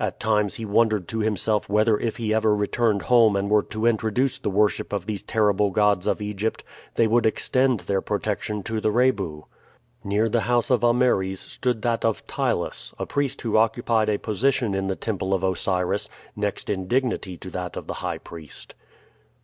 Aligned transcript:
At 0.00 0.18
times 0.18 0.56
he 0.56 0.64
wondered 0.64 1.06
to 1.06 1.20
himself 1.20 1.68
whether 1.68 1.96
if 2.00 2.16
he 2.16 2.34
ever 2.34 2.52
returned 2.52 3.02
home 3.02 3.36
and 3.36 3.48
were 3.48 3.62
to 3.62 3.86
introduce 3.86 4.36
the 4.36 4.50
worship 4.50 4.92
of 4.92 5.06
these 5.06 5.22
terrible 5.22 5.70
gods 5.70 6.08
of 6.08 6.20
Egypt, 6.20 6.64
they 6.96 7.06
would 7.06 7.24
extend 7.24 7.78
their 7.78 8.00
protection 8.00 8.64
to 8.64 8.80
the 8.80 8.90
Rebu. 8.90 9.44
Near 10.02 10.28
the 10.28 10.40
house 10.50 10.70
of 10.70 10.82
Ameres 10.82 11.38
stood 11.38 11.82
that 11.82 12.04
of 12.04 12.26
Ptylus, 12.26 12.92
a 12.98 13.06
priest 13.06 13.42
who 13.42 13.56
occupied 13.56 14.08
a 14.08 14.18
position 14.18 14.74
in 14.74 14.88
the 14.88 14.96
temple 14.96 15.32
of 15.32 15.44
Osiris, 15.44 16.08
next 16.34 16.68
in 16.70 16.88
dignity 16.88 17.36
to 17.36 17.48
that 17.50 17.76
of 17.76 17.86
the 17.86 17.94
high 18.02 18.18
priest. 18.18 18.74